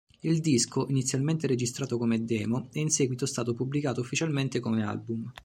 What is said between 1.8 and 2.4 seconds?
come